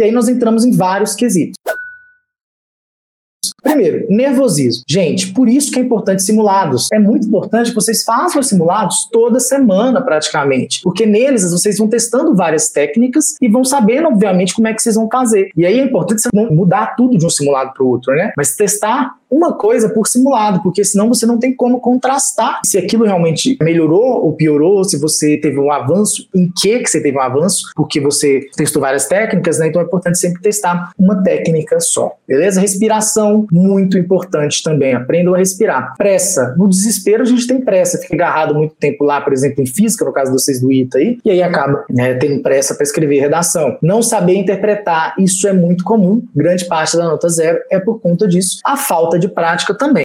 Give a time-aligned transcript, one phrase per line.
[0.00, 1.59] E aí nós entramos em vários quesitos.
[3.70, 4.82] Primeiro, nervosismo.
[4.88, 6.88] Gente, por isso que é importante simulados.
[6.92, 10.80] É muito importante que vocês façam os simulados toda semana, praticamente.
[10.82, 14.96] Porque neles vocês vão testando várias técnicas e vão sabendo, obviamente, como é que vocês
[14.96, 15.50] vão fazer.
[15.56, 18.32] E aí é importante você não mudar tudo de um simulado para o outro, né?
[18.36, 23.04] Mas testar uma coisa por simulado, porque senão você não tem como contrastar se aquilo
[23.04, 27.20] realmente melhorou ou piorou, se você teve um avanço, em que que você teve um
[27.20, 29.68] avanço, porque você testou várias técnicas, né?
[29.68, 32.60] Então é importante sempre testar uma técnica só, beleza?
[32.60, 35.94] Respiração, muito importante também, aprendam a respirar.
[35.96, 39.66] Pressa, no desespero a gente tem pressa, fica agarrado muito tempo lá, por exemplo, em
[39.66, 42.84] física, no caso de vocês do ITA aí, e aí acaba né, tendo pressa para
[42.84, 43.76] escrever redação.
[43.82, 48.26] Não saber interpretar, isso é muito comum, grande parte da nota zero é por conta
[48.26, 48.60] disso.
[48.64, 50.04] A falta de prática também.